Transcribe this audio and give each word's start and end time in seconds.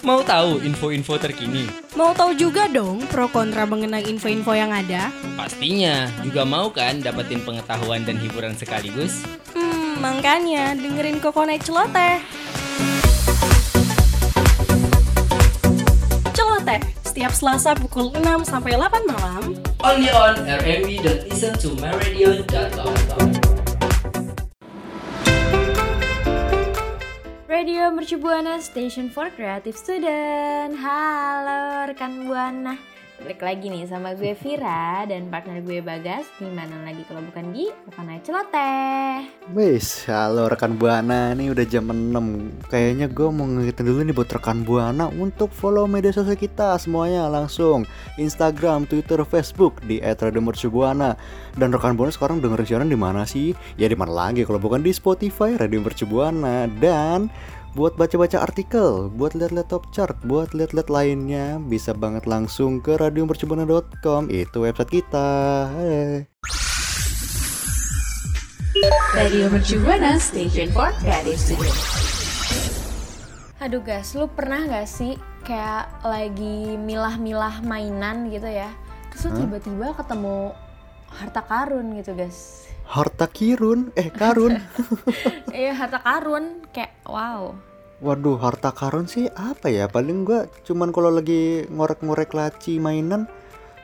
Mau 0.00 0.24
tahu 0.24 0.64
info-info 0.64 1.20
terkini? 1.20 1.68
Mau 1.92 2.16
tahu 2.16 2.32
juga 2.32 2.64
dong 2.72 3.04
pro 3.12 3.28
kontra 3.28 3.68
mengenai 3.68 4.08
info-info 4.08 4.56
yang 4.56 4.72
ada? 4.72 5.12
Pastinya. 5.36 6.08
Juga 6.24 6.48
mau 6.48 6.72
kan 6.72 7.04
dapetin 7.04 7.44
pengetahuan 7.44 8.08
dan 8.08 8.16
hiburan 8.16 8.56
sekaligus? 8.56 9.20
Hmm, 9.52 10.00
makanya 10.00 10.72
dengerin 10.72 11.20
Kokonet 11.20 11.60
Celoteh. 11.60 12.16
Celoteh, 16.32 16.80
setiap 17.04 17.36
Selasa 17.36 17.76
pukul 17.76 18.08
6 18.16 18.48
sampai 18.48 18.80
8 18.80 19.04
malam 19.04 19.52
Only 19.84 20.08
on 20.16 20.40
rmb.listen 20.48 21.52
Radio 27.60 27.90
Mercu 27.90 28.16
Buana 28.16 28.58
Station 28.58 29.10
for 29.10 29.28
Creative 29.36 29.76
Student. 29.76 30.80
Halo 30.80 31.92
rekan 31.92 32.24
Buana 32.24 32.80
Balik 33.20 33.44
lagi 33.44 33.68
nih 33.68 33.84
sama 33.84 34.16
gue 34.16 34.32
Vira 34.32 35.04
dan 35.04 35.28
partner 35.28 35.60
gue 35.60 35.84
Bagas. 35.84 36.24
Di 36.40 36.48
mana 36.48 36.72
lagi 36.88 37.04
kalau 37.04 37.20
bukan 37.20 37.52
di 37.52 37.68
Bukan 37.84 38.16
Celoteh? 38.24 39.28
Wis, 39.52 40.08
halo 40.08 40.48
rekan 40.48 40.80
Buana, 40.80 41.36
ini 41.36 41.52
udah 41.52 41.68
jam 41.68 41.92
6 41.92 42.16
Kayaknya 42.72 43.12
gue 43.12 43.28
mau 43.28 43.44
ngingetin 43.44 43.84
dulu 43.84 44.00
nih 44.08 44.16
buat 44.16 44.32
rekan 44.32 44.64
Buana 44.64 45.12
untuk 45.12 45.52
follow 45.52 45.84
media 45.84 46.16
sosial 46.16 46.32
kita 46.32 46.80
semuanya 46.80 47.28
langsung. 47.28 47.84
Instagram, 48.16 48.88
Twitter, 48.88 49.20
Facebook 49.28 49.84
di 49.84 50.00
@radiomercubuana. 50.00 51.12
Dan 51.60 51.76
rekan 51.76 52.00
Buana 52.00 52.16
sekarang 52.16 52.40
dengerin 52.40 52.64
siaran 52.64 52.88
di 52.88 52.96
mana 52.96 53.28
sih? 53.28 53.52
Ya 53.76 53.84
di 53.84 54.00
mana 54.00 54.16
lagi 54.16 54.48
kalau 54.48 54.56
bukan 54.56 54.80
di 54.80 54.96
Spotify 54.96 55.60
Radio 55.60 55.84
Mercubuana 55.84 56.64
Dan 56.80 57.28
buat 57.74 57.94
baca-baca 57.94 58.42
artikel, 58.42 59.06
buat 59.14 59.38
lihat-lihat 59.38 59.70
top 59.70 59.90
chart, 59.94 60.18
buat 60.26 60.50
lihat-lihat 60.50 60.90
lainnya 60.90 61.62
bisa 61.62 61.94
banget 61.94 62.26
langsung 62.26 62.82
ke 62.82 62.98
radiomercubuana.com 62.98 64.26
itu 64.30 64.58
website 64.58 64.90
kita. 64.90 65.28
Hey. 65.78 66.26
Radio 69.14 69.50
Mercu 69.50 69.82
Buana 69.82 70.18
Station 70.18 70.70
for 70.74 70.90
Creative 70.98 71.38
Studio. 71.38 71.74
Aduh 73.60 73.82
guys, 73.84 74.16
lu 74.16 74.24
pernah 74.30 74.64
gak 74.64 74.88
sih 74.88 75.20
kayak 75.44 75.90
lagi 76.06 76.78
milah-milah 76.80 77.60
mainan 77.64 78.30
gitu 78.30 78.48
ya 78.48 78.70
Terus 79.10 79.22
lu 79.26 79.30
tiba-tiba 79.44 79.92
ketemu 79.98 80.54
harta 81.10 81.42
karun 81.42 81.98
gitu 81.98 82.14
guys 82.14 82.69
Harta 82.90 83.30
kirun, 83.30 83.94
eh 83.94 84.10
karun. 84.10 84.58
Iya 85.52 85.74
harta 85.76 85.98
karun, 86.00 86.66
kayak 86.70 86.90
wow 87.06 87.54
Waduh, 88.00 88.40
harta 88.40 88.72
karun 88.72 89.04
sih 89.04 89.28
apa 89.30 89.68
ya? 89.68 89.84
Paling 89.86 90.24
gua 90.24 90.48
cuman 90.62 90.88
kalau 90.88 91.12
lagi 91.12 91.68
ngorek-ngorek 91.68 92.32
laci 92.32 92.80
mainan 92.80 93.28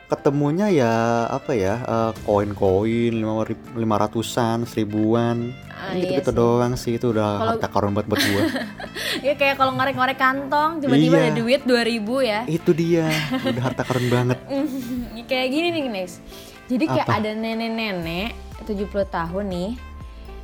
ketemunya 0.07 0.71
ya 0.71 0.93
apa 1.27 1.51
ya 1.51 1.75
eh, 1.77 2.11
koin-koin 2.23 3.11
lima 3.13 3.43
lima 3.75 3.95
ratusan 3.97 4.63
seribuan 4.63 5.51
Ah, 5.69 5.91
gitu 5.93 6.09
iya 6.09 6.17
gitu 6.17 6.31
sih. 6.31 6.37
doang 6.37 6.73
sih 6.73 6.93
itu 6.95 7.11
udah 7.11 7.27
Kalau- 7.29 7.49
harta 7.53 7.67
karun 7.67 7.91
buat 7.91 8.07
buat 8.07 8.21
gua 8.23 8.43
Ya 9.27 9.35
kayak 9.35 9.55
kalau 9.55 9.75
ngorek-ngorek 9.75 10.15
kantong 10.15 10.79
tiba-tiba 10.79 11.11
Iya. 11.13 11.21
ada 11.21 11.33
duit 11.35 11.61
2000 11.61 11.83
ya 12.23 12.39
itu 12.47 12.71
dia 12.71 13.05
udah 13.43 13.61
harta 13.61 13.83
karun 13.83 14.07
banget 14.07 14.39
kayak 15.29 15.47
gini 15.49 15.67
nih 15.69 15.81
guys 15.93 16.23
jadi 16.65 16.83
kayak 16.87 17.05
Apa? 17.05 17.19
ada 17.19 17.31
nenek-nenek 17.35 18.31
70 18.67 18.91
tahun 19.07 19.45
nih 19.47 19.71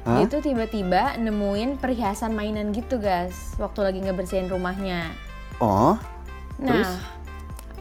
Hah? 0.03 0.23
itu 0.23 0.39
tiba-tiba 0.39 1.19
nemuin 1.19 1.79
perhiasan 1.79 2.31
mainan 2.31 2.71
gitu 2.71 2.99
guys 2.99 3.55
waktu 3.59 3.83
lagi 3.83 3.99
ngebersihin 3.99 4.47
rumahnya 4.47 5.11
oh 5.59 5.99
nah 6.59 6.83
Terus? 6.83 6.91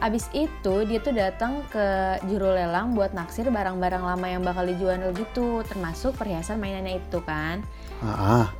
abis 0.03 0.25
itu 0.35 0.83
dia 0.83 0.99
tuh 0.99 1.15
datang 1.15 1.63
ke 1.71 2.19
juru 2.27 2.51
lelang 2.51 2.91
buat 2.91 3.15
naksir 3.15 3.47
barang-barang 3.47 4.03
lama 4.03 4.27
yang 4.27 4.43
bakal 4.43 4.67
dijual 4.67 4.99
gitu 5.15 5.63
termasuk 5.63 6.19
perhiasan 6.19 6.59
mainannya 6.59 6.99
itu 6.99 7.23
kan 7.23 7.63
ah. 8.03 8.51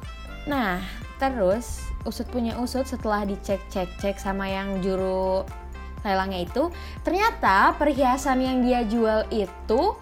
Nah, 0.44 0.84
terus 1.20 1.88
usut 2.04 2.28
punya 2.28 2.60
usut 2.60 2.84
setelah 2.84 3.24
dicek-cek-cek 3.24 4.20
sama 4.20 4.52
yang 4.52 4.84
juru 4.84 5.48
lelangnya 6.04 6.44
itu, 6.44 6.68
ternyata 7.00 7.80
perhiasan 7.80 8.44
yang 8.44 8.60
dia 8.60 8.84
jual 8.84 9.24
itu 9.32 9.96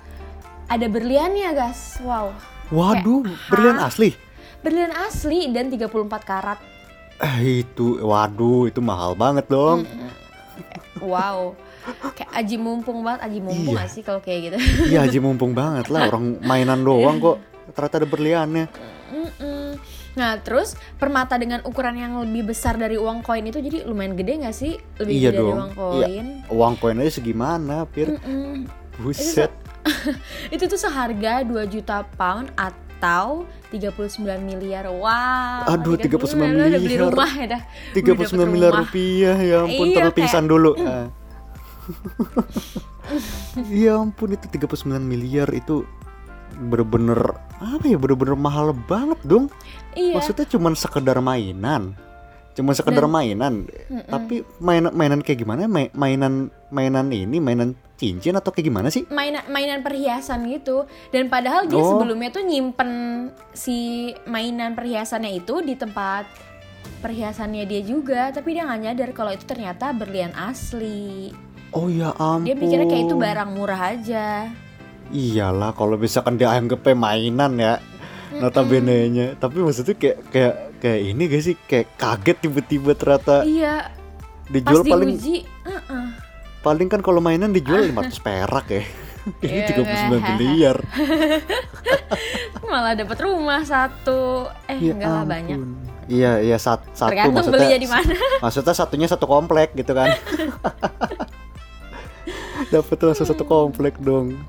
ada 0.71 0.87
berliannya, 0.87 1.49
guys. 1.51 1.99
Wow. 1.99 2.31
waduh 2.69 3.21
Kayak, 3.21 3.49
berlian 3.51 3.77
hah? 3.77 3.87
asli 3.87 4.09
Berlian 4.61 4.93
asli 4.95 5.49
dan 5.49 5.67
34 5.67 5.91
karat. 6.21 6.59
eh 7.19 7.61
itu 7.61 7.99
waduh 7.99 8.65
itu 8.65 8.79
mahal 8.79 9.11
banget 9.13 9.45
dong 9.45 9.83
Wow. 10.99 11.57
Kayak 12.13 12.29
aji 12.31 12.55
mumpung 12.55 13.01
banget, 13.01 13.25
aji 13.25 13.39
mumpung 13.39 13.73
Iya. 13.73 13.81
gak 13.81 13.89
sih 13.89 14.01
kalau 14.01 14.19
kayak 14.19 14.39
gitu? 14.45 14.57
iya 14.87 15.01
haji 15.01 15.17
mumpung 15.19 15.51
banget 15.51 15.89
lah 15.89 16.07
orang 16.07 16.37
mainan 16.39 16.81
doang 16.87 17.17
kok 17.17 17.37
ternyata 17.71 17.95
ada 17.97 18.07
berliannya 18.07 18.65
Mm-mm. 19.11 19.75
Nah, 20.11 20.35
terus 20.37 20.71
permata 20.95 21.35
dengan 21.35 21.63
ukuran 21.63 21.95
yang 21.95 22.19
lebih 22.19 22.51
besar 22.51 22.75
dari 22.75 22.95
uang 22.95 23.19
koin 23.21 23.43
itu 23.43 23.59
jadi 23.59 23.83
lumayan 23.83 24.13
gede 24.13 24.41
gak 24.41 24.53
sih? 24.53 24.75
Lebih 24.97 25.13
iya 25.13 25.29
gede 25.29 25.37
dari 25.37 25.41
dong 25.41 25.57
uang 25.57 25.71
iya 25.71 26.07
koin. 26.07 26.25
uang 26.49 26.73
koin 26.77 26.97
aja 26.97 27.11
segimana 27.13 27.75
pir 27.85 28.07
Mm-mm. 28.13 28.67
buset 28.97 29.51
itu 30.53 30.63
tuh 30.63 30.77
seharga 30.77 31.41
2 31.41 31.53
juta 31.67 32.05
pound 32.15 32.53
atau 32.53 33.43
39 33.71 34.19
miliar. 34.41 34.85
Wow. 34.85 35.65
Aduh, 35.69 35.95
tadi 35.95 36.05
kan 36.07 36.21
39 36.21 36.37
lu 36.51 36.61
udah 36.61 36.69
beli 36.77 36.79
miliar. 36.87 37.01
rumah 37.07 37.31
ya 37.31 37.45
dah. 37.49 37.61
39 37.93 38.45
miliar 38.47 38.73
rupiah 38.77 39.35
ya 39.37 39.57
ampun 39.61 39.85
Iya, 39.85 39.93
terlalu 39.95 40.05
kayak- 40.05 40.17
pingsan 40.17 40.45
dulu 40.45 40.71
Ah. 40.81 41.07
ya 43.73 43.97
ampun 43.97 44.29
itu 44.31 44.45
39 44.47 44.77
miliar 45.01 45.49
itu 45.51 45.83
bener-bener 46.53 47.19
apa 47.57 47.83
ya 47.83 47.97
bener-bener 47.97 48.35
mahal 48.35 48.71
banget 48.77 49.17
dong 49.23 49.49
Iya. 49.91 50.15
maksudnya 50.15 50.45
cuman 50.45 50.73
sekedar 50.73 51.17
mainan 51.19 51.95
cuman 52.51 52.73
sekedar 52.75 53.01
Dan- 53.01 53.11
mainan 53.11 53.53
tapi 54.05 54.43
mainan 54.59 54.91
mainan 54.91 55.19
kayak 55.19 55.41
gimana 55.41 55.65
Ma- 55.65 55.91
mainan 55.93 56.33
mainan 56.69 57.07
ini 57.09 57.39
mainan 57.39 57.73
cincin 58.01 58.33
atau 58.33 58.49
kayak 58.49 58.73
gimana 58.73 58.89
sih? 58.89 59.05
Mainan 59.13 59.45
mainan 59.53 59.85
perhiasan 59.85 60.49
gitu. 60.49 60.89
Dan 61.13 61.29
padahal 61.29 61.69
dia 61.69 61.77
Oh. 61.77 61.93
sebelumnya 61.93 62.33
tuh 62.33 62.41
nyimpen 62.41 62.91
si 63.53 64.09
mainan 64.25 64.73
perhiasannya 64.73 65.37
itu 65.37 65.61
di 65.61 65.77
tempat 65.77 66.25
perhiasannya 67.01 67.65
dia 67.69 67.81
juga 67.85 68.33
tapi 68.33 68.57
dia 68.57 68.65
nggak 68.65 68.81
nyadar 68.81 69.09
kalau 69.13 69.29
itu 69.33 69.45
ternyata 69.45 69.93
berlian 69.93 70.33
asli. 70.33 71.29
Oh 71.71 71.87
ya 71.87 72.09
ampun 72.17 72.49
dia 72.49 72.57
pikirnya 72.57 72.89
kayak 72.89 73.03
itu 73.05 73.15
barang 73.15 73.49
murah 73.53 73.81
aja. 73.93 74.49
Iyalah 75.11 75.77
kalau 75.77 75.99
misalkan 75.99 76.41
dia 76.41 76.49
anggapnya 76.49 76.95
mainan 76.97 77.53
ya 77.61 77.73
notabene 78.31 79.11
nya 79.11 79.25
tapi 79.35 79.59
maksudnya 79.59 79.93
kayak 79.99 80.17
kayak 80.31 80.55
kayak 80.81 80.99
ini 81.03 81.21
gak 81.27 81.43
sih? 81.43 81.55
Kayak 81.67 81.87
kaget 81.99 82.37
tiba-tiba 82.47 82.91
ternyata 82.95 83.35
iya. 83.45 83.91
pas 84.47 84.51
dijual 84.51 84.83
paling 84.83 85.15
diuji 85.15 85.37
uh-uh. 85.67 86.30
Paling 86.61 86.87
kan 86.87 87.01
kalau 87.01 87.19
mainan 87.19 87.49
dijual 87.49 87.81
500 88.07 88.17
perak 88.19 88.65
ya. 88.67 88.83
Ini 89.37 89.53
Iya, 89.61 89.85
39 90.09 90.17
miliar. 90.33 90.77
Malah 92.65 92.93
dapat 92.95 93.17
rumah 93.21 93.61
satu. 93.61 94.49
Eh 94.65 94.77
Ya 94.79 94.93
enggak 94.93 95.11
lah 95.11 95.25
banyak. 95.25 95.59
iya 96.09 96.41
iya 96.41 96.57
sat- 96.57 96.89
satu 96.91 97.13
tergantung 97.13 97.45
maksudnya 97.45 97.61
belinya 97.61 97.77
di 97.77 97.87
mana. 97.87 98.13
Maksudnya 98.43 98.73
satunya 98.73 99.05
satu 99.05 99.25
komplek 99.25 99.71
gitu 99.73 99.93
kan. 99.93 100.09
Dapat 102.67 102.97
langsung 102.99 103.27
satu 103.27 103.43
komplek 103.43 103.95
dong. 103.97 104.41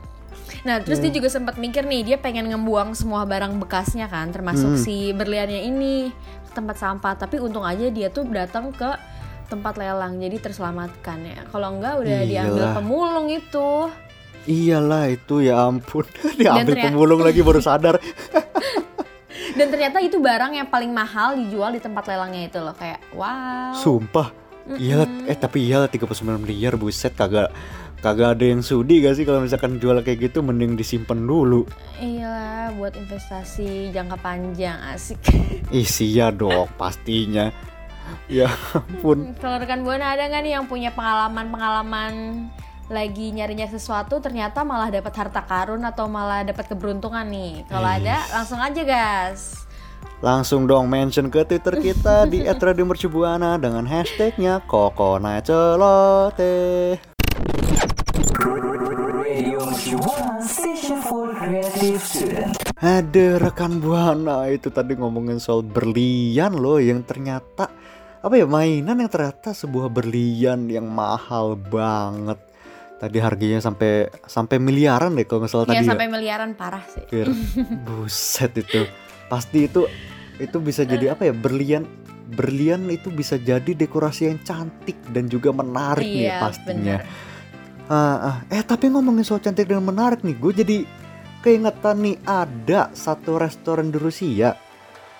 Nah 0.63 0.79
terus 0.79 0.99
dia 0.99 1.11
juga 1.11 1.27
sempat 1.27 1.57
mikir 1.57 1.83
nih 1.83 2.03
dia 2.05 2.17
pengen 2.17 2.47
ngebuang 2.49 2.95
semua 2.95 3.23
barang 3.25 3.59
bekasnya 3.59 4.07
kan 4.07 4.31
termasuk 4.31 4.73
Hmm. 4.73 4.81
si 4.81 5.11
berliannya 5.11 5.61
ini 5.65 6.15
ke 6.43 6.53
tempat 6.53 6.79
sampah. 6.79 7.13
Tapi 7.15 7.37
untung 7.37 7.63
aja 7.63 7.89
dia 7.89 8.09
tuh 8.09 8.25
datang 8.25 8.71
ke 8.71 8.89
tempat 9.53 9.77
lelang 9.77 10.17
jadi 10.17 10.37
terselamatkan 10.41 11.19
ya. 11.21 11.41
Kalau 11.53 11.77
enggak 11.77 12.01
udah 12.01 12.19
diambil 12.25 12.65
Iyalah. 12.65 12.77
pemulung 12.81 13.29
itu. 13.29 13.69
Iyalah 14.49 15.05
itu 15.13 15.35
ya 15.45 15.69
ampun. 15.69 16.09
Diambil 16.41 16.73
ternyata- 16.73 16.89
pemulung 16.89 17.21
lagi 17.21 17.41
baru 17.45 17.61
sadar. 17.61 18.01
Dan 19.59 19.69
ternyata 19.69 20.01
itu 20.01 20.17
barang 20.17 20.57
yang 20.57 20.69
paling 20.73 20.89
mahal 20.89 21.37
dijual 21.37 21.77
di 21.77 21.81
tempat 21.85 22.09
lelangnya 22.09 22.49
itu 22.49 22.59
loh 22.59 22.73
kayak 22.73 23.05
wow. 23.13 23.77
Sumpah. 23.77 24.33
Iya 24.79 25.05
eh 25.27 25.35
tapi 25.35 25.67
iya 25.69 25.85
39 25.85 26.39
miliar 26.39 26.79
buset 26.79 27.13
kagak 27.13 27.51
kagak 27.99 28.39
ada 28.39 28.45
yang 28.47 28.63
sudi 28.63 29.03
gak 29.03 29.15
sih 29.15 29.27
kalau 29.27 29.43
misalkan 29.43 29.79
jual 29.79 29.99
kayak 30.03 30.31
gitu 30.31 30.43
mending 30.43 30.75
disimpan 30.75 31.19
dulu. 31.19 31.67
Iya, 31.99 32.71
buat 32.79 32.95
investasi 32.99 33.91
jangka 33.95 34.19
panjang 34.19 34.79
asik. 34.91 35.19
isi 35.71 36.15
ya 36.15 36.31
dong 36.35 36.67
pastinya 36.75 37.51
ya 38.27 38.51
ampun 38.77 39.35
Kalau 39.39 39.57
rekan 39.61 39.85
buana 39.87 40.15
ada 40.15 40.29
nggak 40.29 40.43
nih 40.45 40.53
yang 40.59 40.67
punya 40.71 40.91
pengalaman-pengalaman 40.95 42.47
lagi 42.93 43.33
nyarinya 43.33 43.65
sesuatu 43.73 44.21
ternyata 44.21 44.61
malah 44.67 44.91
dapat 44.93 45.17
harta 45.17 45.41
karun 45.41 45.81
atau 45.87 46.11
malah 46.11 46.45
dapat 46.45 46.69
keberuntungan 46.69 47.25
nih? 47.25 47.65
Kalau 47.67 47.89
ada 47.89 48.21
langsung 48.37 48.61
aja 48.61 48.83
gas. 48.85 49.65
Langsung 50.23 50.71
dong 50.71 50.87
mention 50.87 51.27
ke 51.33 51.43
Twitter 51.43 51.83
kita 51.83 52.31
di 52.31 52.47
@radiomercubuana 52.47 53.59
dengan 53.59 53.83
hashtagnya 53.89 54.63
kokonacelote. 54.71 56.55
Ada 62.83 63.39
rekan 63.43 63.83
buana 63.83 64.47
itu 64.47 64.71
tadi 64.71 64.95
ngomongin 64.95 65.43
soal 65.43 65.67
berlian 65.67 66.55
loh 66.55 66.79
yang 66.79 67.03
ternyata 67.03 67.67
apa 68.23 68.35
ya 68.39 68.47
mainan 68.47 69.03
yang 69.03 69.11
ternyata 69.11 69.51
sebuah 69.51 69.91
berlian 69.91 70.71
yang 70.71 70.87
mahal 70.87 71.59
banget. 71.59 72.39
Tadi 73.03 73.19
harganya 73.19 73.59
sampai 73.59 74.07
sampai 74.31 74.63
miliaran 74.63 75.19
deh 75.19 75.27
kalau 75.27 75.43
nggak 75.43 75.51
salah 75.51 75.67
Ya 75.67 75.83
tadi 75.83 75.91
sampai 75.91 76.07
miliaran 76.07 76.55
parah 76.55 76.87
sih. 76.87 77.03
Fir. 77.11 77.27
Buset 77.87 78.55
itu. 78.55 78.87
Pasti 79.27 79.67
itu 79.67 79.91
itu 80.39 80.57
bisa 80.63 80.87
jadi 80.87 81.19
apa 81.19 81.27
ya? 81.27 81.35
Berlian 81.35 81.83
berlian 82.33 82.87
itu 82.89 83.11
bisa 83.11 83.37
jadi 83.37 83.75
dekorasi 83.75 84.31
yang 84.31 84.39
cantik 84.47 84.97
dan 85.11 85.27
juga 85.27 85.51
menarik 85.53 86.07
nih 86.07 86.31
Iya, 86.31 86.39
pastinya. 86.41 86.97
bener. 87.03 87.91
Ah, 87.91 88.17
ah. 88.23 88.37
eh 88.49 88.63
tapi 88.65 88.89
ngomongin 88.89 89.27
soal 89.27 89.43
cantik 89.43 89.69
dan 89.69 89.85
menarik 89.85 90.25
nih, 90.25 90.39
gue 90.39 90.53
jadi 90.65 90.79
keingetan 91.43 92.01
nih 92.01 92.17
ada 92.25 92.89
satu 92.95 93.37
restoran 93.37 93.91
di 93.93 93.99
Rusia 93.99 94.55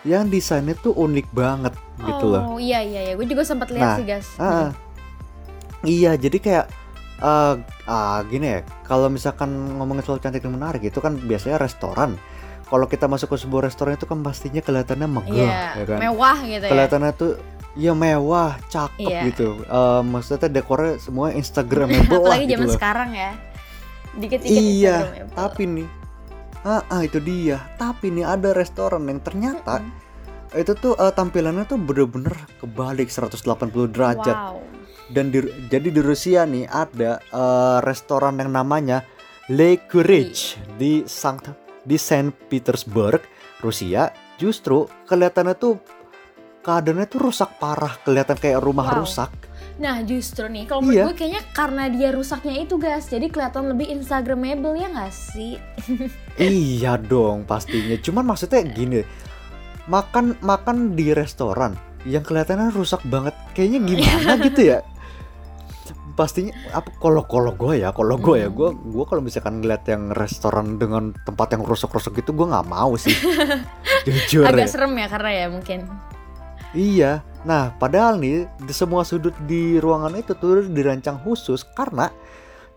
yang 0.07 0.31
desainnya 0.31 0.79
tuh 0.79 0.95
unik 0.95 1.29
banget 1.35 1.75
gitu 2.05 2.25
loh. 2.27 2.43
Oh 2.47 2.59
iya 2.59 2.81
iya 2.81 3.01
iya, 3.07 3.13
gue 3.15 3.25
juga 3.25 3.43
sempat 3.43 3.69
Nah, 3.69 3.77
lihat 3.77 3.91
sih 3.97 4.05
guys. 4.05 4.29
Ah, 4.37 4.45
ah. 4.45 4.69
iya, 5.83 6.15
jadi 6.15 6.39
kayak 6.39 6.67
eh 7.19 7.55
ah, 7.87 8.19
gini 8.27 8.47
ya, 8.49 8.59
kalau 8.83 9.07
misalkan 9.07 9.47
ngomongin 9.79 10.03
soal 10.03 10.19
cantik 10.19 10.43
dan 10.43 10.53
menarik 10.53 10.83
itu 10.83 10.99
kan 10.99 11.15
biasanya 11.15 11.57
restoran. 11.57 12.19
Kalau 12.67 12.89
kita 12.89 13.05
masuk 13.05 13.31
ke 13.31 13.37
sebuah 13.39 13.69
restoran 13.69 13.95
itu 13.95 14.09
kan 14.09 14.19
pastinya 14.21 14.59
kelihatannya 14.59 15.05
megah, 15.05 15.29
Iya, 15.29 15.61
ya 15.77 15.85
kan? 15.87 15.99
mewah 16.01 16.37
gitu 16.41 16.65
ya. 16.65 16.71
Kelihatannya 16.73 17.11
tuh 17.13 17.33
ya 17.73 17.93
mewah, 17.93 18.57
cakep 18.67 19.07
Iya. 19.13 19.21
gitu. 19.29 19.49
Eh, 19.63 20.01
maksudnya 20.03 20.49
dekornya 20.49 20.97
semua 20.97 21.31
instagramable 21.33 22.09
lah 22.17 22.33
Apalagi 22.33 22.45
gitu 22.45 22.53
zaman 22.57 22.67
loh. 22.67 22.75
sekarang 22.75 23.11
ya. 23.13 23.31
Dikit-dikit 24.13 24.57
Iya, 24.57 24.97
tapi 25.33 25.63
nih, 25.69 25.89
ah, 26.65 26.81
ah, 26.87 27.01
itu 27.01 27.21
dia. 27.21 27.61
Tapi 27.77 28.09
nih 28.11 28.25
ada 28.25 28.51
restoran 28.53 29.05
yang 29.05 29.21
ternyata 29.21 29.85
itu 30.55 30.73
tuh 30.75 30.95
eh, 30.95 31.11
tampilannya 31.11 31.65
tuh 31.65 31.77
bener-bener 31.77 32.33
kebalik 32.59 33.09
180 33.09 33.39
derajat. 33.89 34.37
Wow. 34.37 34.61
Dan 35.09 35.29
di, 35.29 35.41
jadi 35.69 35.89
di 35.89 36.01
Rusia 36.01 36.45
nih 36.45 36.65
ada 36.67 37.19
eh, 37.19 37.79
restoran 37.83 38.37
yang 38.37 38.53
namanya 38.53 39.05
Le 39.49 39.77
Courage 39.85 40.57
di 40.77 41.03
Sankt 41.05 41.51
di 41.83 41.99
Saint 41.99 42.31
Petersburg, 42.47 43.21
Rusia. 43.59 44.09
Justru 44.37 44.87
kelihatannya 45.05 45.55
tuh 45.55 45.77
keadaannya 46.63 47.07
tuh 47.11 47.21
rusak 47.21 47.59
parah, 47.59 47.99
kelihatan 48.01 48.39
kayak 48.39 48.63
rumah 48.63 48.87
Wow. 48.89 49.03
rusak. 49.03 49.31
Nah 49.83 49.99
justru 50.05 50.47
nih, 50.47 50.71
kalau 50.71 50.85
menurut 50.85 50.95
Iya. 50.95 51.05
gue 51.11 51.17
kayaknya 51.17 51.43
karena 51.51 51.85
dia 51.91 52.09
rusaknya 52.15 52.55
itu 52.61 52.79
guys, 52.79 53.11
jadi 53.11 53.27
kelihatan 53.27 53.67
lebih 53.67 53.91
instagramable 53.91 54.79
ya 54.79 54.87
nggak 54.87 55.11
sih? 55.11 55.59
iya 56.39 56.95
dong 56.95 57.43
pastinya. 57.43 57.99
Cuman 57.99 58.23
maksudnya 58.23 58.63
gini, 58.63 59.03
makan 59.87 60.39
makan 60.41 60.95
di 60.95 61.11
restoran 61.11 61.75
yang 62.03 62.23
kelihatannya 62.23 62.71
rusak 62.71 63.03
banget, 63.07 63.35
kayaknya 63.55 63.79
gimana 63.81 64.33
gitu 64.41 64.61
ya? 64.75 64.79
Pastinya 66.13 66.53
apa 66.71 66.93
kalau 67.01 67.25
kalau 67.25 67.57
gue 67.57 67.81
ya, 67.81 67.89
kalau 67.91 68.21
gue 68.21 68.45
ya, 68.45 68.49
Hmm. 68.51 68.55
gue 68.55 68.69
gue 68.93 69.05
kalau 69.09 69.23
misalkan 69.25 69.65
ngeliat 69.65 69.81
yang 69.87 70.13
restoran 70.13 70.77
dengan 70.77 71.17
tempat 71.25 71.57
yang 71.57 71.65
rusak-rusak 71.65 72.13
gitu, 72.15 72.37
gue 72.37 72.47
nggak 72.47 72.69
mau 72.69 72.93
sih. 72.95 73.17
Jujur 74.07 74.45
Agak 74.45 74.67
ya. 74.67 74.69
serem 74.69 74.93
ya 74.93 75.09
karena 75.09 75.31
ya 75.33 75.47
mungkin. 75.49 75.89
Iya. 76.73 77.13
Nah, 77.43 77.73
padahal 77.75 78.21
nih 78.21 78.45
di 78.61 78.73
semua 78.73 79.03
sudut 79.03 79.33
di 79.45 79.81
ruangan 79.81 80.13
itu 80.15 80.33
tuh 80.33 80.63
dirancang 80.65 81.17
khusus 81.19 81.65
karena 81.65 82.13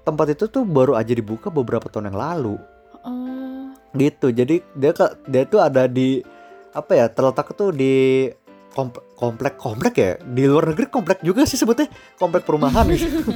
tempat 0.02 0.32
itu 0.32 0.48
tuh 0.48 0.64
baru 0.64 0.96
aja 0.96 1.12
dibuka 1.12 1.52
beberapa 1.52 1.86
tahun 1.86 2.14
yang 2.14 2.20
lalu. 2.20 2.56
Oh. 3.04 3.68
Gitu. 3.92 4.32
Jadi 4.32 4.64
dia 4.74 4.92
ke- 4.92 5.16
dia 5.28 5.44
tuh 5.44 5.60
ada 5.60 5.86
di 5.86 6.24
apa 6.76 6.92
ya? 6.94 7.06
Terletak 7.08 7.56
tuh 7.56 7.72
di 7.72 8.28
komp- 8.72 9.02
komplek 9.16 9.56
komplek 9.56 9.94
ya. 9.96 10.12
Di 10.20 10.44
luar 10.46 10.76
negeri 10.76 10.92
komplek 10.92 11.24
juga 11.24 11.48
sih 11.48 11.56
sebutnya 11.56 11.88
komplek 12.20 12.44
perumahan 12.44 12.86
gitu. 12.92 13.24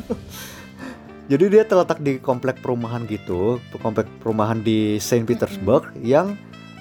Jadi 1.29 1.45
dia 1.45 1.61
terletak 1.61 2.01
di 2.01 2.17
komplek 2.17 2.57
perumahan 2.57 3.05
gitu, 3.05 3.61
komplek 3.79 4.09
perumahan 4.17 4.65
di 4.65 4.97
Saint 4.97 5.29
Petersburg 5.29 5.93
yang 6.01 6.33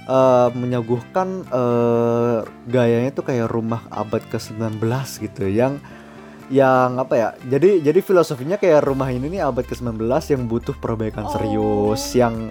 eh, 0.08 0.48
menyuguhkan 0.56 1.44
eh, 1.44 2.38
gayanya 2.64 3.12
tuh 3.12 3.28
kayak 3.28 3.52
rumah 3.52 3.84
abad 3.92 4.24
ke-19 4.32 4.80
gitu 5.20 5.52
yang 5.52 5.76
yang 6.48 6.96
apa 6.96 7.12
ya? 7.12 7.28
Jadi 7.44 7.84
jadi 7.84 8.00
filosofinya 8.00 8.56
kayak 8.56 8.88
rumah 8.88 9.12
ini 9.12 9.36
nih 9.36 9.44
abad 9.44 9.68
ke-19 9.68 10.08
yang 10.08 10.42
butuh 10.48 10.72
perbaikan 10.80 11.28
Oh. 11.28 11.32
serius, 11.36 12.16
yang 12.16 12.48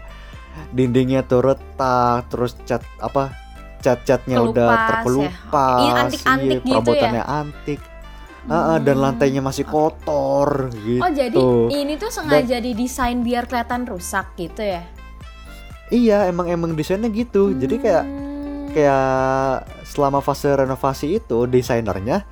dindingnya 0.69 1.25
tuh 1.25 1.41
retak, 1.41 2.29
terus 2.29 2.53
cat 2.69 2.85
apa? 3.01 3.33
Cat-catnya 3.77 4.37
udah 4.41 4.69
ya. 4.69 4.85
terkelupas, 4.89 5.79
Iya, 5.79 5.91
antik-antik 6.01 6.45
iya, 6.45 6.55
gitu 6.57 6.67
ya? 6.67 6.71
perabotannya 6.73 7.23
antik. 7.23 7.81
Ah, 8.47 8.79
dan 8.79 8.95
Hmm. 8.95 9.03
lantainya 9.03 9.41
masih 9.43 9.67
kotor 9.67 10.71
gitu. 10.71 11.03
Oh 11.03 11.11
jadi 11.11 11.35
ini 11.67 11.99
tuh 11.99 12.07
sengaja 12.07 12.63
didesain 12.63 13.19
biar 13.19 13.43
kelihatan 13.43 13.83
rusak 13.83 14.39
gitu 14.39 14.63
ya? 14.63 14.87
Iya, 15.87 16.31
emang 16.31 16.47
emang 16.47 16.71
desainnya 16.71 17.11
gitu. 17.11 17.51
Jadi 17.51 17.75
kayak 17.75 18.03
Hmm. 18.03 18.71
kayak 18.71 19.07
selama 19.83 20.19
fase 20.19 20.47
renovasi 20.47 21.19
itu 21.19 21.43
desainernya 21.43 22.23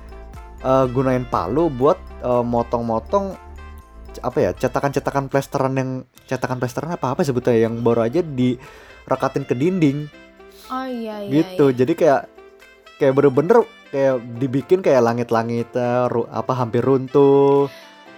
eh, 0.58 0.84
gunain 0.88 1.28
palu 1.28 1.68
buat 1.68 2.00
eh, 2.22 2.40
motong-motong 2.42 3.36
apa 4.16 4.38
ya 4.40 4.50
cetakan-cetakan 4.56 5.28
plesteran 5.28 5.76
yang 5.76 5.90
cetakan 6.24 6.56
plesteran 6.56 6.88
apa 6.90 7.12
apa 7.12 7.20
sebetulnya 7.20 7.68
yang 7.68 7.84
baru 7.84 8.08
aja 8.08 8.24
direkatin 8.24 9.44
ke 9.44 9.52
dinding 9.52 10.08
Oh 10.70 10.86
iya 10.86 11.22
iya. 11.22 11.30
gitu. 11.30 11.70
iya. 11.70 11.76
Jadi 11.84 11.92
kayak 11.94 12.22
kayak 12.96 13.12
bener-bener 13.14 13.62
kayak 13.92 14.16
dibikin 14.40 14.80
kayak 14.82 15.04
langit-langit 15.04 15.70
eh, 15.76 16.06
apa 16.30 16.52
hampir 16.52 16.82
runtuh. 16.82 17.70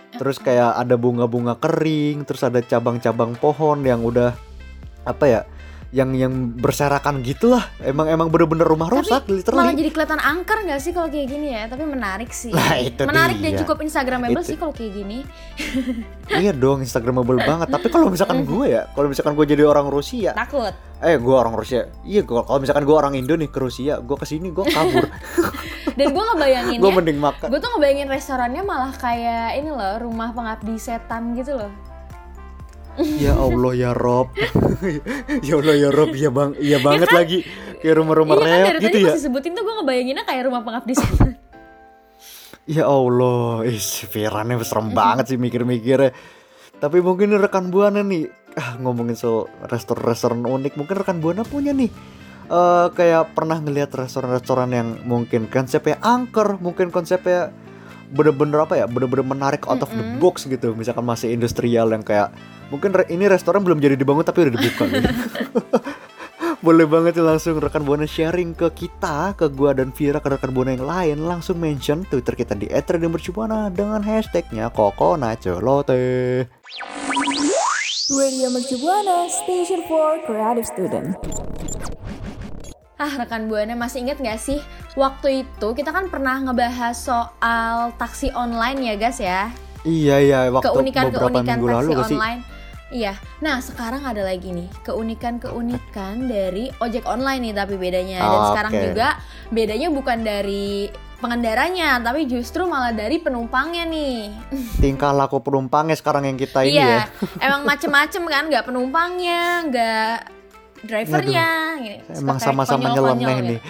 Terus 0.08 0.40
kayak 0.40 0.72
ada 0.80 0.96
bunga-bunga 0.96 1.60
kering, 1.60 2.24
terus 2.24 2.40
ada 2.40 2.64
cabang-cabang 2.64 3.36
pohon 3.36 3.84
yang 3.84 4.00
udah 4.00 4.32
apa 5.04 5.24
ya? 5.28 5.40
Yang 5.88 6.10
yang 6.20 6.32
berserakan 6.56 7.20
gitulah. 7.20 7.64
Emang 7.80 8.08
emang 8.08 8.28
bener-bener 8.32 8.64
rumah 8.64 8.88
Tapi 8.88 9.04
rusak 9.04 9.22
Malah 9.24 9.36
literally. 9.36 9.76
jadi 9.76 9.90
kelihatan 9.92 10.20
angker 10.20 10.58
nggak 10.64 10.80
sih 10.80 10.92
kalau 10.96 11.08
kayak 11.12 11.28
gini 11.28 11.48
ya? 11.52 11.68
Tapi 11.68 11.84
menarik 11.84 12.32
sih. 12.32 12.52
Nah, 12.52 12.76
itu 12.80 13.04
menarik 13.04 13.36
dan 13.40 13.52
dia. 13.52 13.60
cukup 13.64 13.84
instagramable 13.84 14.40
Itu. 14.40 14.48
sih 14.52 14.56
kalau 14.56 14.72
kayak 14.72 14.92
gini. 14.96 15.18
iya 16.40 16.52
dong, 16.56 16.80
instagramable 16.80 17.40
banget. 17.40 17.68
Tapi 17.68 17.86
kalau 17.92 18.08
misalkan 18.08 18.44
gue 18.48 18.66
ya, 18.68 18.82
kalau 18.96 19.08
misalkan 19.12 19.32
gue 19.36 19.44
jadi 19.44 19.64
orang 19.64 19.92
Rusia, 19.92 20.32
Takut. 20.32 20.72
Eh 20.98 21.14
gue 21.14 21.34
orang 21.34 21.54
Rusia. 21.54 21.86
Iya, 22.02 22.26
gua- 22.26 22.42
kalau 22.42 22.58
misalkan 22.58 22.82
gue 22.82 22.96
orang 22.96 23.14
Indo 23.14 23.38
nih 23.38 23.46
ke 23.46 23.58
Rusia, 23.62 24.02
gue 24.02 24.16
ke 24.18 24.26
sini 24.26 24.50
gue 24.50 24.66
kabur. 24.66 25.06
Dan 25.98 26.10
gue 26.10 26.14
gue 26.14 26.24
ngebayanginnya, 26.34 26.94
mending 26.94 27.18
makan. 27.18 27.46
gue 27.50 27.58
tuh 27.58 27.70
ngebayangin 27.74 28.08
restorannya 28.10 28.62
malah 28.62 28.94
kayak 28.94 29.58
ini 29.58 29.70
loh, 29.70 29.94
rumah 30.06 30.30
pengabdi 30.30 30.78
setan 30.78 31.34
gitu 31.34 31.58
loh. 31.58 31.70
Ya 32.98 33.34
Allah 33.34 33.72
ya 33.78 33.90
Rob. 33.94 34.34
ya 35.46 35.54
Allah 35.54 35.74
ya 35.74 35.88
Rob, 35.94 36.10
ya 36.14 36.30
bang, 36.34 36.50
iya 36.58 36.78
banget 36.82 37.10
lagi. 37.14 37.38
Kayak 37.78 37.94
rumah-rumah 38.02 38.34
iya 38.38 38.42
kan 38.42 38.58
dari 38.74 38.78
gitu 38.78 38.86
tadi 38.90 38.98
ya. 38.98 39.06
pas 39.06 39.16
disebutin 39.22 39.52
tuh 39.54 39.62
gue 39.62 39.74
ngebayanginnya 39.82 40.24
kayak 40.26 40.42
rumah 40.50 40.62
pengabdi 40.66 40.94
setan. 40.98 41.30
Ya 42.68 42.84
Allah, 42.84 43.64
is 43.64 44.04
Firannya 44.04 44.60
serem 44.60 44.92
banget 44.92 45.32
sih 45.32 45.38
mikir-mikirnya. 45.40 46.12
Tapi 46.76 47.00
mungkin 47.00 47.32
rekan 47.40 47.72
buana 47.72 48.04
nih, 48.04 48.28
ah, 48.56 48.78
ngomongin 48.80 49.18
soal 49.18 49.50
restoran-restoran 49.68 50.46
unik, 50.46 50.78
mungkin 50.78 50.96
rekan 51.02 51.18
buana 51.20 51.44
punya 51.44 51.76
nih. 51.76 51.90
eh 52.48 52.88
kayak 52.96 53.36
pernah 53.36 53.60
ngelihat 53.60 53.92
restoran-restoran 53.92 54.72
yang 54.72 54.88
mungkin 55.04 55.52
konsepnya 55.52 56.00
angker, 56.00 56.56
mungkin 56.56 56.88
konsepnya 56.88 57.52
bener-bener 58.08 58.64
apa 58.64 58.80
ya, 58.80 58.88
bener-bener 58.88 59.26
menarik 59.26 59.68
out 59.68 59.84
of 59.84 59.92
the 59.92 60.04
box 60.16 60.48
gitu. 60.48 60.72
Misalkan 60.72 61.04
masih 61.04 61.36
industrial 61.36 61.92
yang 61.92 62.00
kayak 62.00 62.32
mungkin 62.72 62.96
re- 62.96 63.08
ini 63.12 63.28
restoran 63.28 63.60
belum 63.60 63.84
jadi 63.84 64.00
dibangun 64.00 64.24
tapi 64.24 64.48
udah 64.48 64.52
dibuka 64.56 64.84
gitu. 64.88 65.12
Boleh 66.64 66.90
banget 66.90 67.22
langsung 67.22 67.62
rekan 67.62 67.86
buana 67.86 68.02
sharing 68.02 68.50
ke 68.50 68.66
kita, 68.74 69.30
ke 69.38 69.46
gua 69.46 69.78
dan 69.78 69.94
Vira, 69.94 70.18
ke 70.18 70.26
rekan 70.26 70.50
buana 70.50 70.74
yang 70.74 70.88
lain 70.90 71.18
langsung 71.22 71.60
mention 71.62 72.02
Twitter 72.08 72.34
kita 72.34 72.58
di 72.58 72.66
@radiomercubuana 72.66 73.70
dengan 73.70 74.02
hashtagnya 74.02 74.66
Kokonacelote. 74.74 76.02
Radio 78.08 78.48
Mercubuana, 78.48 79.28
Station 79.28 79.84
for 79.84 80.16
Creative 80.24 80.64
Student. 80.64 81.12
Ah 82.96 83.12
rekan 83.20 83.52
buana 83.52 83.76
masih 83.76 84.08
inget 84.08 84.16
gak 84.24 84.40
sih 84.40 84.64
waktu 84.96 85.44
itu 85.44 85.68
kita 85.76 85.92
kan 85.92 86.08
pernah 86.08 86.40
ngebahas 86.40 86.96
soal 86.96 87.92
taksi 88.00 88.32
online 88.32 88.80
ya 88.80 88.94
guys 88.96 89.20
ya 89.20 89.52
Iya 89.84 90.16
iya 90.24 90.40
waktu 90.48 90.72
beberapa 90.72 90.72
keunikan-keunikan 90.80 91.56
minggu 91.60 91.68
lalu 91.68 91.90
taksi 91.92 92.00
gak 92.00 92.08
sih? 92.08 92.16
online. 92.16 92.40
Iya. 92.88 93.12
Nah, 93.44 93.56
sekarang 93.60 94.00
ada 94.00 94.24
lagi 94.24 94.56
nih 94.56 94.68
keunikan-keunikan 94.88 96.14
dari 96.24 96.72
ojek 96.80 97.04
online 97.04 97.52
nih 97.52 97.54
tapi 97.60 97.76
bedanya 97.76 98.24
dan 98.24 98.40
Oke. 98.40 98.48
sekarang 98.56 98.72
juga 98.88 99.08
bedanya 99.52 99.88
bukan 99.92 100.18
dari 100.24 100.88
pengendaranya 101.18 101.98
tapi 101.98 102.30
justru 102.30 102.64
malah 102.64 102.94
dari 102.94 103.18
penumpangnya 103.18 103.84
nih. 103.86 104.30
Tingkah 104.78 105.10
laku 105.10 105.42
penumpangnya 105.42 105.98
sekarang 105.98 106.30
yang 106.30 106.38
kita 106.38 106.62
ini 106.62 106.78
iya. 106.78 107.10
ya. 107.10 107.42
Emang 107.42 107.66
macem-macem 107.66 108.22
kan 108.26 108.44
nggak 108.46 108.64
penumpangnya, 108.66 109.42
nggak 109.66 110.16
drivernya. 110.86 111.48
gitu. 111.82 112.10
Suka 112.14 112.22
Emang 112.22 112.38
sama-sama 112.38 112.86
nyeleneh 112.94 113.36
gitu. 113.38 113.48
nih. 113.50 113.60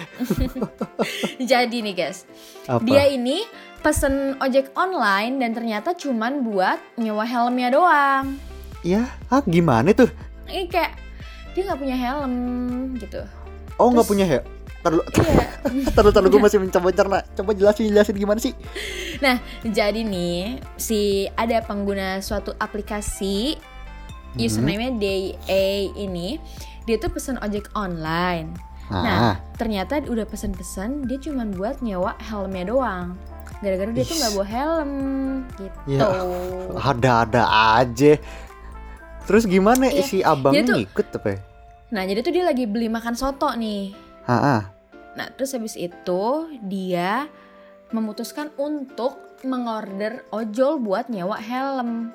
Jadi 1.51 1.77
nih 1.81 1.93
guys, 1.97 2.29
Apa? 2.69 2.85
dia 2.85 3.09
ini 3.09 3.41
pesen 3.81 4.37
ojek 4.37 4.69
online 4.77 5.41
dan 5.41 5.51
ternyata 5.55 5.97
cuman 5.97 6.45
buat 6.45 6.77
nyewa 7.01 7.25
helmnya 7.25 7.69
doang. 7.73 8.37
Ya, 8.85 9.09
ah 9.27 9.43
gimana 9.43 9.91
tuh? 9.91 10.07
Ini 10.47 10.69
kayak 10.69 10.93
dia 11.57 11.61
nggak 11.65 11.79
punya 11.81 11.97
helm 11.97 12.33
gitu. 13.01 13.25
Oh 13.79 13.89
nggak 13.89 14.07
punya 14.07 14.25
ya? 14.27 14.41
Terlalu, 14.79 15.03
Iya. 15.11 15.43
terlalu, 15.91 16.09
terlalu 16.09 16.27
gue 16.29 16.41
masih 16.41 16.59
mencoba 16.59 16.89
cerna. 16.89 17.19
Coba 17.33 17.51
jelasin, 17.51 17.87
jelasin 17.87 18.15
gimana 18.15 18.39
sih? 18.39 18.53
Nah, 19.19 19.35
jadi 19.61 20.01
nih 20.01 20.57
si 20.75 20.99
ada 21.33 21.59
pengguna 21.59 22.19
suatu 22.19 22.55
aplikasi 22.55 23.59
Hmm. 24.29 24.39
username-nya 24.39 24.93
DA 24.95 25.65
ini 25.91 26.37
dia 26.85 26.95
tuh 26.95 27.09
pesen 27.09 27.35
ojek 27.39 27.67
online. 27.73 28.53
Nah, 28.87 29.01
Nah, 29.01 29.35
ternyata 29.53 30.01
udah 30.01 30.23
pesen-pesen 30.23 31.05
dia 31.05 31.17
cuman 31.19 31.51
buat 31.51 31.77
nyewa 31.79 32.13
helmnya 32.19 32.65
doang. 32.65 33.17
Gara-gara 33.59 33.89
dia 33.89 34.01
tuh 34.01 34.15
nggak 34.15 34.31
bawa 34.31 34.47
helm 34.47 34.91
gitu. 35.55 35.79
Ya, 35.91 36.07
ada-ada 36.79 37.43
aja. 37.75 38.15
Terus 39.25 39.43
gimana 39.43 39.87
Iya, 39.87 40.01
si 40.01 40.17
abangnya 40.21 40.55
dia 40.55 40.65
tuh- 40.65 40.77
ngikut 40.79 41.07
apa 41.11 41.27
ya? 41.27 41.39
Nah, 41.89 42.03
jadi 42.03 42.19
tuh 42.21 42.31
dia 42.31 42.43
lagi 42.43 42.63
beli 42.63 42.87
makan 42.87 43.13
soto 43.13 43.49
nih. 43.51 43.93
Ah, 44.29 44.37
ah. 44.37 44.61
Nah, 45.17 45.27
terus 45.33 45.51
habis 45.51 45.73
itu 45.73 46.23
dia 46.61 47.25
memutuskan 47.89 48.53
untuk 48.55 49.17
mengorder 49.41 50.21
ojol 50.29 50.77
buat 50.77 51.09
nyewa 51.09 51.33
helm. 51.35 52.13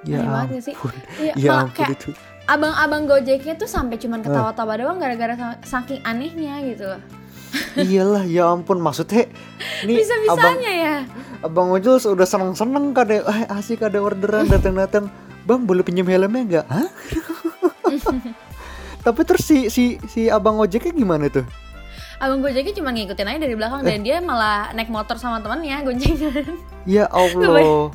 Ya 0.00 0.22
Aneh 0.22 0.62
sih? 0.62 0.72
Iya, 1.18 1.34
Ya 1.34 1.50
malah 1.50 1.64
ampun 1.66 1.76
kayak 1.76 1.98
itu. 1.98 2.10
abang-abang 2.46 3.04
gojeknya 3.04 3.54
tuh 3.54 3.68
sampai 3.68 3.98
cuman 3.98 4.22
ketawa-tawa 4.22 4.78
doang 4.78 4.96
gara-gara 4.96 5.34
sa- 5.36 5.60
saking 5.60 6.00
anehnya 6.02 6.62
gitu 6.64 6.88
loh. 6.88 7.02
Iyalah, 7.74 8.24
ya 8.24 8.46
ampun 8.48 8.78
maksudnya 8.78 9.26
nih 9.82 9.98
abang 9.98 10.00
Bisa-bisanya 10.00 10.72
ya. 10.72 10.96
abang 11.42 11.68
ojol 11.68 11.98
udah 11.98 12.24
seneng-seneng 12.24 12.94
kade 12.94 13.20
eh, 13.20 13.44
asik 13.50 13.82
ada 13.82 13.98
orderan 13.98 14.46
datang-datang. 14.46 15.10
Bang 15.42 15.66
boleh 15.66 15.82
pinjam 15.82 16.06
helmnya 16.06 16.62
nggak? 16.62 16.66
Hah? 16.70 16.88
Tapi 19.00 19.20
terus 19.24 19.42
si 19.42 19.66
si 19.66 19.96
si 20.06 20.28
abang 20.28 20.56
ojeknya 20.56 20.92
gimana 20.92 21.26
tuh? 21.26 21.44
Abang 22.16 22.44
gojeknya 22.44 22.76
cuma 22.76 22.92
ngikutin 22.92 23.26
aja 23.26 23.38
dari 23.40 23.56
belakang 23.56 23.80
dan 23.80 24.04
dia 24.04 24.20
malah 24.20 24.68
naik 24.70 24.92
motor 24.92 25.16
sama 25.16 25.40
temannya 25.40 25.80
goncengan. 25.80 26.44
Ya 26.84 27.08
Allah. 27.16 27.88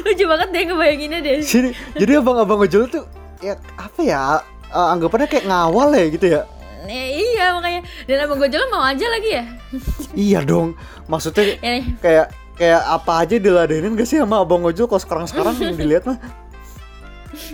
Lucu 0.00 0.24
banget 0.24 0.48
deh 0.48 0.62
ngebayanginnya 0.64 1.20
deh. 1.20 1.38
jadi 1.44 1.68
jadi 1.92 2.12
abang-abang 2.24 2.64
ojol 2.64 2.88
tuh 2.88 3.04
ya 3.38 3.60
apa 3.76 4.00
ya? 4.00 4.40
eh, 4.68 4.88
anggapannya 4.96 5.28
kayak 5.28 5.44
ngawal 5.44 5.92
ya 5.92 6.06
gitu 6.08 6.26
ya. 6.28 6.42
Ya, 6.88 7.04
iya 7.04 7.44
makanya 7.52 7.84
dan 8.08 8.24
abang 8.24 8.40
gojek 8.40 8.64
mau 8.72 8.80
aja 8.80 9.04
lagi 9.04 9.30
ya. 9.36 9.44
Iya 10.16 10.40
dong. 10.42 10.72
Maksudnya 11.04 11.60
Ya, 11.60 11.84
kayak 12.00 12.26
kayak 12.56 12.82
apa 12.82 13.12
aja 13.22 13.36
diladenin 13.36 13.92
gak 13.94 14.08
sih 14.08 14.16
sama 14.16 14.40
abang 14.40 14.64
ojol 14.64 14.88
kalau 14.88 14.98
sekarang-sekarang 14.98 15.54
yang 15.60 15.76
dilihat 15.76 16.08
mah? 16.08 16.16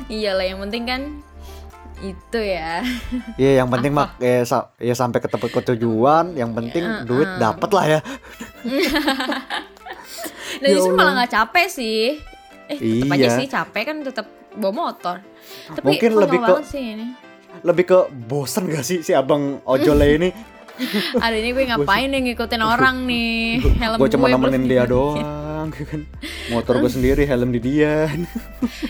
iyalah 0.08 0.46
yang 0.46 0.62
penting 0.62 0.84
kan 0.86 1.00
itu 2.00 2.38
ya. 2.38 2.82
Iya, 3.40 3.62
yang 3.62 3.68
penting 3.68 3.90
mah 3.90 4.16
ya, 4.18 4.42
sa- 4.42 4.72
ya 4.76 4.92
sampai 4.92 5.18
ke 5.18 5.28
tempat 5.28 5.50
tujuan, 5.68 6.32
yang 6.32 6.50
penting 6.50 6.82
duit 7.04 7.26
uh. 7.26 7.38
dapat 7.38 7.70
lah 7.70 7.84
ya. 7.88 8.00
Dan 10.54 10.64
Ya 10.64 10.68
justru 10.72 10.90
Allah. 10.90 10.98
malah 11.00 11.12
nggak 11.18 11.32
capek 11.32 11.66
sih. 11.68 12.02
Eh 12.64 12.78
tetap 12.78 13.08
aja 13.10 13.20
Iya. 13.20 13.36
sih 13.36 13.46
capek 13.46 13.82
kan 13.84 13.96
tetap 14.00 14.26
bawa 14.54 14.72
motor. 14.72 15.16
Tapi 15.70 15.84
Mungkin 15.84 16.10
lebih 16.16 16.38
ke- 16.40 16.64
sih 16.64 16.84
ini. 16.94 17.06
Lebih 17.60 17.84
ke 17.84 17.98
bosen 18.10 18.66
gak 18.66 18.82
sih 18.82 18.98
si 19.00 19.12
abang 19.12 19.62
ojolnya 19.62 20.08
ini? 20.08 20.30
Ada 21.22 21.36
ini 21.36 21.50
gue 21.50 21.64
ngapain 21.64 22.08
nih 22.08 22.20
ngikutin 22.24 22.58
orang 22.60 23.06
nih. 23.06 23.62
Helm 23.78 23.94
gue 23.94 24.10
cuma 24.10 24.26
nemenin 24.26 24.64
dia 24.64 24.82
dibikin. 24.82 25.22
Doang 25.72 25.86
kan. 25.88 26.02
Motor 26.52 26.84
gue 26.84 26.90
sendiri, 26.92 27.22
helm 27.24 27.54
di 27.54 27.60
dia. 27.60 28.10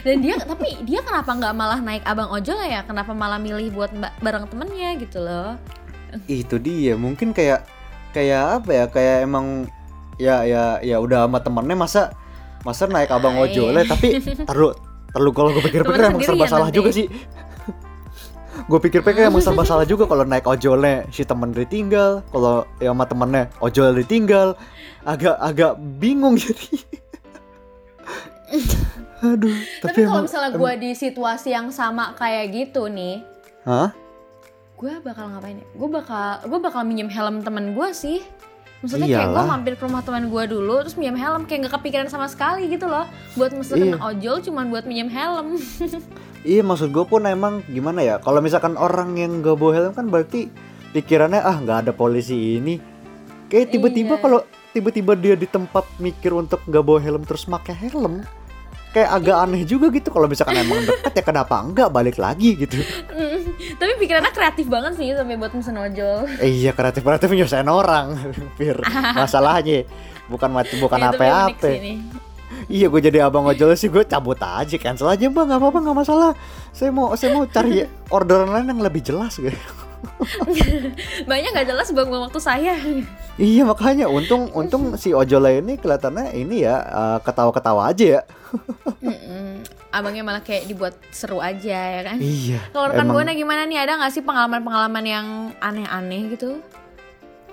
Dan 0.03 0.19
dia 0.23 0.35
tapi 0.43 0.75
dia 0.83 1.01
kenapa 1.07 1.31
nggak 1.31 1.55
malah 1.55 1.79
naik 1.79 2.03
abang 2.03 2.31
ojol 2.31 2.59
ya? 2.67 2.83
Kenapa 2.83 3.15
malah 3.15 3.39
milih 3.39 3.71
buat 3.71 3.95
bareng 3.95 4.51
temennya 4.51 4.99
gitu 4.99 5.23
loh? 5.23 5.55
Itu 6.27 6.59
dia, 6.59 6.99
mungkin 6.99 7.31
kayak 7.31 7.67
kayak 8.11 8.63
apa 8.63 8.71
ya? 8.71 8.85
Kayak 8.91 9.17
emang 9.27 9.47
ya 10.19 10.47
ya 10.47 10.79
ya 10.83 10.97
udah 11.03 11.27
sama 11.27 11.39
temennya 11.43 11.77
masa 11.79 12.03
masa 12.63 12.87
naik 12.87 13.11
abang 13.11 13.35
ojolnya 13.35 13.83
iya. 13.83 13.91
tapi 13.91 14.09
terlalu 14.49 14.79
terlalu 15.11 15.31
kalau 15.35 15.51
gue 15.55 15.63
pikir-pikir 15.67 16.03
emang 16.07 16.23
serba 16.23 16.47
salah 16.51 16.69
nanti. 16.71 16.79
juga 16.79 16.91
sih. 16.91 17.07
Gue 18.65 18.79
pikir-pikir 18.81 19.29
emang 19.29 19.45
serba 19.45 19.63
salah 19.63 19.85
juga 19.85 20.09
kalau 20.09 20.25
naik 20.25 20.49
ojolnya 20.49 21.05
si 21.13 21.23
temen 21.23 21.53
ditinggal, 21.53 22.25
kalau 22.33 22.65
ya 22.81 22.91
sama 22.91 23.05
temennya 23.05 23.45
ojol 23.61 23.93
ditinggal, 23.93 24.57
agak 25.05 25.37
agak 25.39 25.77
bingung 26.01 26.37
jadi. 26.37 26.69
Aduh, 29.25 29.57
Tapi, 29.81 30.05
tapi, 30.05 30.05
kalau 30.05 30.23
misalnya 30.29 30.53
gue 30.53 30.73
di 30.85 30.91
situasi 30.93 31.57
yang 31.57 31.73
sama 31.73 32.13
kayak 32.13 32.53
gitu 32.53 32.93
nih, 32.93 33.25
Hah? 33.65 33.89
gue 34.77 34.93
bakal 35.01 35.33
ngapain 35.33 35.65
ya? 35.65 35.67
Gue 35.73 35.89
bakal 35.89 36.45
gue 36.45 36.59
bakal 36.61 36.85
minjem 36.85 37.09
helm 37.09 37.41
temen 37.41 37.73
gue 37.73 37.89
sih. 37.97 38.21
Maksudnya 38.85 39.09
kayak 39.09 39.33
gue 39.33 39.41
Iyalah. 39.41 39.49
mampir 39.49 39.73
ke 39.81 39.83
rumah 39.89 40.05
teman 40.05 40.29
gue 40.29 40.43
dulu 40.45 40.85
terus 40.85 41.01
minjem 41.01 41.17
helm 41.17 41.49
kayak 41.49 41.65
nggak 41.65 41.75
kepikiran 41.81 42.09
sama 42.13 42.29
sekali 42.29 42.69
gitu 42.69 42.85
loh. 42.85 43.09
Buat 43.33 43.57
mesen 43.57 43.81
Iya. 43.81 43.97
ojol 43.97 44.37
cuman 44.45 44.69
buat 44.69 44.85
minjem 44.85 45.09
helm. 45.09 45.57
Iya 46.45 46.61
maksud 46.61 46.93
gue 46.93 47.03
pun 47.03 47.25
emang 47.25 47.65
gimana 47.67 48.01
ya 48.01 48.17
Kalau 48.19 48.39
misalkan 48.39 48.77
orang 48.77 49.17
yang 49.17 49.41
gak 49.41 49.57
bawa 49.57 49.73
helm 49.73 49.93
kan 49.93 50.07
berarti 50.07 50.53
Pikirannya 50.93 51.41
ah 51.41 51.57
nggak 51.57 51.79
ada 51.83 51.93
polisi 51.93 52.61
ini 52.61 52.77
Kayak 53.49 53.73
tiba-tiba 53.73 54.15
Iya. 54.15 54.23
kalau 54.23 54.41
tiba-tiba 54.71 55.13
dia 55.15 55.35
di 55.35 55.45
tempat 55.45 55.89
mikir 55.97 56.31
untuk 56.31 56.61
nggak 56.63 56.81
bawa 56.81 57.01
helm 57.01 57.23
terus 57.23 57.45
pakai 57.45 57.73
helm 57.75 58.21
Kayak 58.91 59.11
agak 59.11 59.37
aneh 59.41 59.63
juga 59.65 59.89
gitu 59.89 60.07
Kalau 60.07 60.29
misalkan 60.29 60.55
emang 60.55 60.85
deket 60.87 61.13
ya 61.13 61.25
kenapa 61.25 61.59
enggak 61.59 61.89
balik 61.89 62.15
lagi 62.15 62.55
gitu 62.55 62.77
Tapi 63.75 63.93
pikirannya 63.99 64.31
kreatif 64.31 64.69
banget 64.69 64.95
sih 64.95 65.11
sampai 65.11 65.35
buat 65.35 65.51
mesen 65.51 65.75
ojol. 65.75 66.29
eh, 66.39 66.51
Iya 66.61 66.71
kreatif-kreatif 66.71 67.27
nyusahin 67.27 67.67
orang 67.67 68.15
Pir 68.59 68.79
Masalahnya 69.19 69.89
Bukan 70.25 70.51
mati 70.51 70.77
bukan 70.77 71.01
unik 71.01 71.11
apa-apa. 71.11 71.69
Iya 72.69 72.87
gue 72.89 73.01
jadi 73.01 73.19
abang 73.27 73.45
ojol 73.45 73.77
sih 73.77 73.93
gue 73.93 74.05
cabut 74.05 74.39
aja 74.41 74.77
cancel 74.81 75.11
aja 75.11 75.27
bang 75.29 75.47
nggak 75.47 75.61
apa-apa 75.61 75.79
nggak 75.85 75.99
masalah 76.05 76.31
saya 76.73 76.91
mau 76.91 77.13
saya 77.15 77.37
mau 77.37 77.45
cari 77.45 77.85
orderan 78.09 78.51
lain 78.51 78.73
yang 78.73 78.81
lebih 78.81 79.05
jelas 79.05 79.37
gitu 79.37 79.57
Banyak 81.31 81.51
nggak 81.57 81.69
jelas 81.69 81.89
buang-buang 81.93 82.29
waktu 82.29 82.41
saya. 82.41 82.77
Iya 83.41 83.67
makanya 83.67 84.07
untung 84.07 84.53
untung 84.53 84.95
si 85.01 85.11
ojolnya 85.11 85.65
ini 85.65 85.75
kelihatannya 85.81 86.37
ini 86.37 86.65
ya 86.65 86.77
eh, 86.85 87.19
ketawa-ketawa 87.25 87.91
aja 87.91 88.21
ya. 88.21 88.23
Mm-mm. 89.07 89.65
Abangnya 89.95 90.27
malah 90.27 90.43
kayak 90.43 90.67
dibuat 90.67 90.95
seru 91.15 91.39
aja 91.39 91.79
ya 91.79 92.03
kan. 92.03 92.19
Iya. 92.19 92.61
Kalau 92.75 92.91
rekan 92.91 93.09
buana 93.11 93.33
gimana 93.33 93.63
nih? 93.67 93.79
Ada 93.87 93.99
nggak 94.03 94.13
sih 94.13 94.23
pengalaman-pengalaman 94.27 95.05
yang 95.07 95.27
aneh-aneh 95.63 96.35
gitu? 96.35 96.59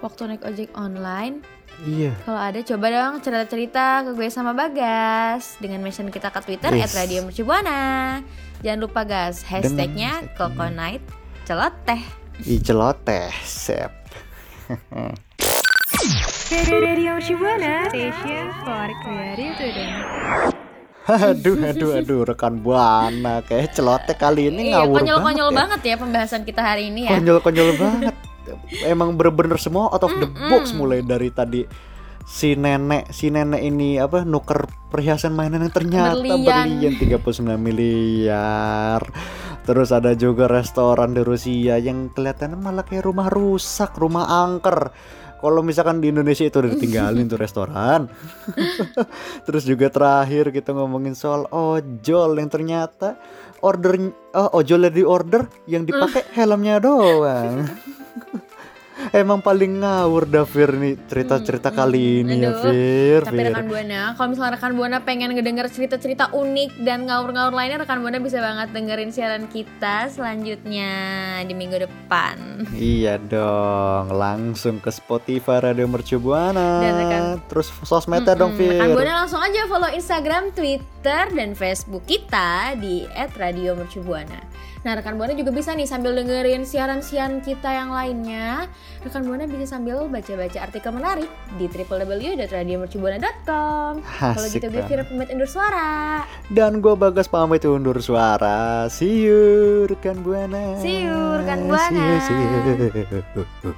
Waktu 0.01 0.21
naik 0.27 0.43
ojek 0.43 0.69
online? 0.73 1.45
Iya. 1.81 2.13
Kalau 2.21 2.37
ada 2.37 2.59
coba 2.59 2.85
dong 2.89 3.21
cerita-cerita 3.21 4.01
ke 4.03 4.11
gue 4.11 4.27
sama 4.27 4.51
Bagas 4.51 5.57
dengan 5.57 5.81
mention 5.81 6.09
kita 6.09 6.29
ke 6.29 6.41
Twitter 6.41 6.73
Yes. 6.73 6.93
@radiomercubuana. 6.93 8.21
Jangan 8.61 8.79
lupa 8.81 9.01
gas 9.01 9.41
hashtagnya. 9.41 10.25
Coconut 10.33 11.01
celoteh. 11.43 12.01
Ih 12.43 12.57
celoteh 12.59 13.29
sep. 13.41 13.89
Radio 16.61 17.17
Shibuana 17.17 17.85
Station 17.87 18.45
for 18.61 18.87
Creative 19.01 19.53
Today. 19.55 19.91
aduh 21.01 21.57
aduh 21.59 21.91
aduh 21.97 22.21
rekan 22.23 22.61
buana 22.61 23.41
kayak 23.41 23.73
celoteh 23.73 24.13
kali 24.13 24.47
ini 24.47 24.69
Iya, 24.69 24.85
ngawur 24.85 25.01
konyol-konyol 25.01 25.49
banget. 25.49 25.59
banget 25.59 25.81
ya 25.83 25.95
pembahasan 25.97 26.41
kita 26.43 26.61
hari 26.61 26.89
ini 26.89 27.05
ya. 27.05 27.09
ya. 27.09 27.17
Konyol-konyol 27.17 27.69
banget. 27.75 28.15
Emang 28.85 29.19
bener-bener 29.19 29.59
semua 29.59 29.91
out 29.91 30.03
of 30.05 30.13
the 30.17 30.27
box 30.49 30.71
mulai 30.71 31.03
dari 31.03 31.29
tadi 31.33 31.65
si 32.31 32.53
nenek 32.55 33.09
si 33.09 33.33
nenek 33.33 33.61
ini 33.61 33.97
apa 33.97 34.23
nuker 34.23 34.69
perhiasan 34.93 35.33
mainan 35.33 35.65
yang 35.65 35.73
ternyata 35.73 36.15
Berlian. 36.15 36.79
berlian 36.79 36.93
39 37.19 37.57
miliar 37.57 39.01
terus 39.65 39.89
ada 39.91 40.13
juga 40.15 40.45
restoran 40.47 41.11
di 41.11 41.21
Rusia 41.25 41.81
yang 41.81 42.13
kelihatannya 42.13 42.57
malah 42.57 42.85
kayak 42.85 43.05
rumah 43.05 43.27
rusak 43.27 43.97
rumah 43.97 44.29
angker 44.47 44.93
Kalau 45.41 45.65
misalkan 45.65 46.05
di 46.05 46.13
Indonesia 46.13 46.45
itu 46.45 46.61
udah 46.61 46.69
ditinggalin 46.77 47.25
tuh 47.25 47.41
restoran. 47.41 48.05
Terus 49.49 49.65
juga 49.65 49.89
terakhir 49.89 50.53
kita 50.53 50.69
ngomongin 50.69 51.17
soal 51.17 51.49
ojol 51.49 52.37
yang 52.37 52.45
ternyata 52.45 53.17
order 53.65 54.13
oh, 54.37 54.61
ojolnya 54.61 54.93
di 54.93 55.01
order 55.01 55.49
yang 55.65 55.89
dipakai 55.89 56.29
helmnya 56.37 56.77
doang. 56.77 57.65
Emang 59.11 59.41
paling 59.41 59.81
ngawur 59.81 60.23
dah 60.23 60.45
Fir 60.45 60.71
nih 60.71 60.95
cerita-cerita 61.01 61.69
kali 61.69 62.21
ini 62.21 62.39
ya 62.39 62.51
Aduh, 62.51 62.61
Fir. 62.63 63.19
Tapi 63.23 63.35
Fir. 63.35 63.45
rekan 63.49 63.65
Buana, 63.65 64.01
kalau 64.13 64.27
misalnya 64.29 64.51
rekan 64.53 64.73
Buana 64.73 64.97
pengen 64.99 65.29
ngedenger 65.31 65.67
cerita-cerita 65.67 66.29
unik 66.31 66.79
dan 66.79 67.03
ngawur-ngawur 67.03 67.51
lainnya, 67.51 67.79
rekan 67.79 67.99
Buana 67.99 68.17
bisa 68.17 68.37
banget 68.37 68.69
dengerin 68.71 69.09
siaran 69.09 69.45
kita 69.45 70.07
selanjutnya 70.07 70.91
di 71.41 71.51
minggu 71.51 71.77
depan. 71.79 72.37
Iya 72.71 73.17
dong, 73.17 74.11
langsung 74.11 74.77
ke 74.77 74.89
Spotify 74.89 75.59
Radio 75.59 75.85
Mercu 75.85 76.17
Buana. 76.17 76.79
Dan 76.79 76.93
rekan- 76.95 77.29
Terus 77.43 77.67
sosmednya 77.81 78.33
dong 78.33 78.53
Mm-mm. 78.53 78.61
Fir. 78.61 78.77
Rekan 78.77 78.93
Buana 78.93 79.13
langsung 79.19 79.39
aja 79.39 79.65
follow 79.65 79.89
Instagram, 79.89 80.51
Twitter, 80.51 80.81
dan 81.27 81.51
Facebook 81.51 82.05
kita 82.05 82.75
di 82.75 83.03
@radiomercubuana. 83.09 84.39
Nah, 84.81 84.97
rekan 84.97 85.13
Buana 85.13 85.37
juga 85.37 85.53
bisa 85.53 85.77
nih 85.77 85.85
sambil 85.85 86.17
dengerin 86.17 86.65
siaran-siaran 86.65 87.45
kita 87.45 87.69
yang 87.69 87.93
lainnya, 87.93 88.65
rekan 89.05 89.21
Buana 89.21 89.45
bisa 89.45 89.77
sambil 89.77 90.09
baca-baca 90.09 90.57
artikel 90.57 90.89
menarik 90.89 91.29
di 91.61 91.69
www.radiomercubuana.com. 91.69 94.01
Kalau 94.01 94.47
gitu 94.49 94.73
gue. 94.73 94.81
Vira 94.89 95.05
pamit 95.05 95.29
undur 95.29 95.45
suara. 95.45 96.25
Dan 96.49 96.81
gue 96.81 96.97
Bagas 96.97 97.29
pamit 97.29 97.61
undur 97.61 98.01
suara. 98.01 98.89
See 98.89 99.21
you 99.21 99.85
rekan 99.85 100.25
Buana. 100.25 100.81
See 100.81 101.05
you, 101.05 101.37
rekan 101.37 101.69
Buana. 101.69 102.17
See 102.25 102.33
you, 102.33 102.49
see 102.89 103.69
you. 103.69 103.77